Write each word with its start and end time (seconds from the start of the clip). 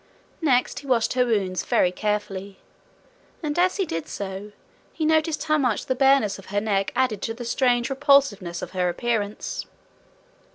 Next 0.41 0.79
he 0.79 0.87
washed 0.87 1.13
her 1.13 1.27
wounds 1.27 1.63
very 1.63 1.91
carefully. 1.91 2.57
And 3.43 3.59
as 3.59 3.77
he 3.77 3.85
did 3.85 4.07
so, 4.07 4.51
he 4.93 5.05
noted 5.05 5.43
how 5.43 5.59
much 5.59 5.85
the 5.85 5.93
bareness 5.93 6.39
of 6.39 6.47
her 6.47 6.59
neck 6.59 6.91
added 6.95 7.21
to 7.21 7.35
the 7.35 7.45
strange 7.45 7.87
repulsiveness 7.87 8.63
of 8.63 8.71
her 8.71 8.89
appearance. 8.89 9.67